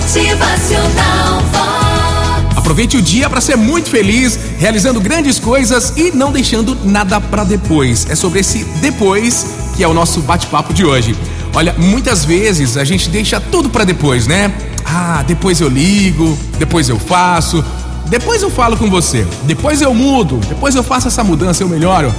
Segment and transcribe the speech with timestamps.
[0.00, 2.56] Motivacional Vox.
[2.56, 7.44] Aproveite o dia para ser muito feliz, realizando grandes coisas e não deixando nada para
[7.44, 8.06] depois.
[8.08, 11.14] É sobre esse depois que é o nosso bate-papo de hoje.
[11.54, 14.52] Olha, muitas vezes a gente deixa tudo para depois, né?
[14.86, 17.62] Ah, depois eu ligo, depois eu faço,
[18.06, 22.12] depois eu falo com você, depois eu mudo, depois eu faço essa mudança, eu melhoro.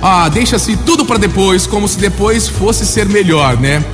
[0.00, 3.84] Ah, deixa-se tudo para depois, como se depois fosse ser melhor, né?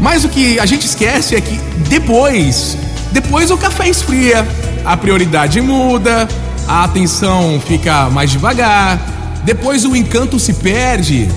[0.00, 1.56] Mas o que a gente esquece é que
[1.88, 2.76] depois,
[3.12, 4.46] depois o café esfria,
[4.84, 6.28] a prioridade muda,
[6.66, 8.98] a atenção fica mais devagar,
[9.44, 11.28] depois o encanto se perde,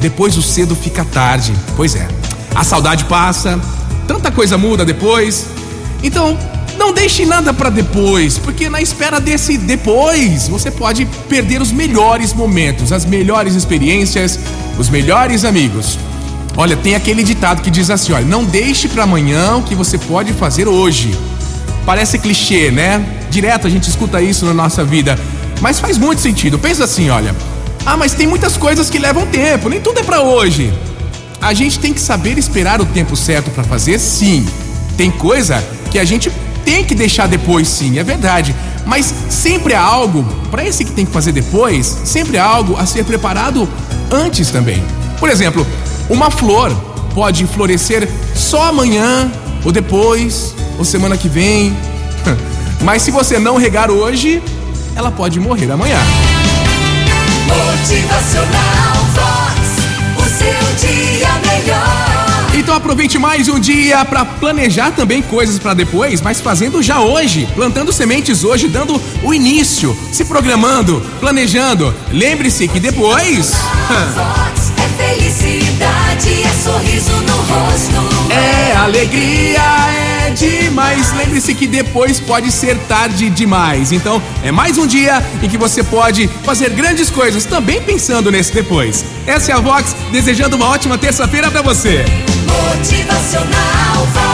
[0.00, 1.54] depois o cedo fica tarde.
[1.76, 2.08] Pois é,
[2.54, 3.60] a saudade passa,
[4.06, 5.46] tanta coisa muda depois.
[6.02, 6.36] Então,
[6.78, 12.32] não deixe nada para depois, porque na espera desse depois, você pode perder os melhores
[12.32, 14.38] momentos, as melhores experiências,
[14.78, 15.98] os melhores amigos.
[16.60, 19.96] Olha, tem aquele ditado que diz assim: olha, não deixe para amanhã o que você
[19.96, 21.18] pode fazer hoje.
[21.86, 23.02] Parece clichê, né?
[23.30, 25.18] Direto a gente escuta isso na nossa vida,
[25.62, 26.58] mas faz muito sentido.
[26.58, 27.34] Pensa assim, olha.
[27.86, 30.70] Ah, mas tem muitas coisas que levam tempo, nem tudo é para hoje.
[31.40, 34.46] A gente tem que saber esperar o tempo certo para fazer, sim.
[34.98, 36.30] Tem coisa que a gente
[36.62, 38.54] tem que deixar depois, sim, é verdade.
[38.84, 42.84] Mas sempre há algo, para esse que tem que fazer depois, sempre há algo a
[42.84, 43.66] ser preparado
[44.10, 44.84] antes também.
[45.18, 45.66] Por exemplo,
[46.10, 46.70] uma flor
[47.14, 49.30] pode florescer só amanhã,
[49.64, 51.74] ou depois, ou semana que vem.
[52.82, 54.42] Mas se você não regar hoje,
[54.96, 55.98] ela pode morrer amanhã.
[57.46, 59.60] Motivacional Vox.
[60.16, 62.10] O seu dia melhor.
[62.54, 67.48] Então aproveite mais um dia para planejar também coisas para depois, mas fazendo já hoje,
[67.54, 71.94] plantando sementes hoje, dando o início, se programando, planejando.
[72.12, 73.52] Lembre-se que depois
[78.90, 79.62] alegria,
[80.26, 81.12] é demais.
[81.16, 83.92] Lembre-se que depois pode ser tarde demais.
[83.92, 88.52] Então é mais um dia em que você pode fazer grandes coisas, também pensando nesse
[88.52, 89.04] depois.
[89.26, 92.04] Essa é a Vox, desejando uma ótima terça-feira para você.
[92.46, 94.29] Motivacional.